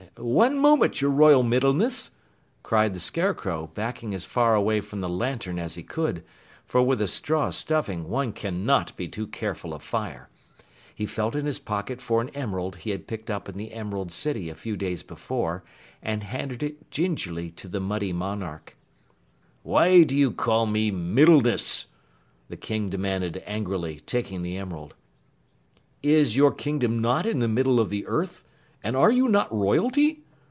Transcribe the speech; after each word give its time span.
"One 0.17 0.57
moment, 0.59 1.01
your 1.01 1.09
Royal 1.09 1.41
Middleness!" 1.41 2.11
cried 2.63 2.93
the 2.93 2.99
Scarecrow, 2.99 3.71
backing 3.73 4.13
as 4.13 4.25
far 4.25 4.55
away 4.55 4.81
from 4.81 4.99
the 4.99 5.07
lantern 5.09 5.57
as 5.57 5.75
he 5.75 5.83
could, 5.83 6.23
for 6.65 6.81
with 6.81 7.01
a 7.01 7.07
straw 7.07 7.49
stuffing 7.49 8.09
one 8.09 8.33
cannot 8.33 8.95
be 8.97 9.07
too 9.07 9.25
careful 9.25 9.73
of 9.73 9.81
fire. 9.81 10.29
He 10.93 11.05
felt 11.05 11.33
in 11.33 11.45
his 11.45 11.59
pocket 11.59 12.01
for 12.01 12.19
an 12.21 12.29
emerald 12.31 12.77
he 12.79 12.89
had 12.89 13.07
picked 13.07 13.31
up 13.31 13.47
in 13.47 13.55
the 13.57 13.71
Emerald 13.73 14.11
City 14.11 14.49
a 14.49 14.53
few 14.55 14.75
days 14.75 15.01
before 15.01 15.63
and 16.03 16.23
handed 16.23 16.61
it 16.61 16.91
gingerly 16.91 17.49
to 17.51 17.69
the 17.69 17.79
Muddy 17.79 18.11
monarch. 18.11 18.75
"Why 19.63 20.03
do 20.03 20.15
you 20.17 20.31
call 20.31 20.65
me 20.67 20.91
Middleness?" 20.91 21.85
the 22.49 22.57
King 22.57 22.89
demanded 22.89 23.41
angrily, 23.45 24.01
taking 24.05 24.41
the 24.41 24.57
emerald. 24.57 24.93
"Is 26.03 26.35
your 26.35 26.51
kingdom 26.51 26.99
not 26.99 27.25
in 27.25 27.39
the 27.39 27.47
middle 27.47 27.79
of 27.79 27.89
the 27.89 28.05
earth, 28.07 28.43
and 28.83 28.95
are 28.97 29.11
you 29.11 29.29
not 29.29 29.53
royalty? 29.53 30.23